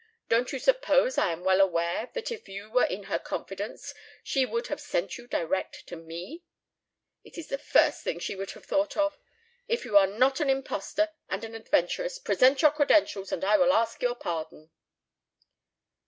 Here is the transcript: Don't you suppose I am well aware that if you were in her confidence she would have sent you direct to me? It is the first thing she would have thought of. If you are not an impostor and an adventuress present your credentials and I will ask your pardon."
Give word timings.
Don't 0.29 0.51
you 0.51 0.57
suppose 0.57 1.19
I 1.19 1.31
am 1.31 1.43
well 1.43 1.61
aware 1.61 2.09
that 2.15 2.31
if 2.31 2.49
you 2.49 2.71
were 2.71 2.85
in 2.85 3.03
her 3.03 3.19
confidence 3.19 3.93
she 4.23 4.47
would 4.47 4.65
have 4.65 4.81
sent 4.81 5.19
you 5.19 5.27
direct 5.27 5.85
to 5.89 5.95
me? 5.95 6.43
It 7.23 7.37
is 7.37 7.49
the 7.49 7.59
first 7.59 8.01
thing 8.01 8.17
she 8.17 8.35
would 8.35 8.49
have 8.53 8.65
thought 8.65 8.97
of. 8.97 9.19
If 9.67 9.85
you 9.85 9.95
are 9.99 10.07
not 10.07 10.39
an 10.39 10.49
impostor 10.49 11.09
and 11.29 11.43
an 11.43 11.53
adventuress 11.53 12.17
present 12.17 12.63
your 12.63 12.71
credentials 12.71 13.31
and 13.31 13.45
I 13.45 13.57
will 13.57 13.73
ask 13.73 14.01
your 14.01 14.15
pardon." 14.15 14.71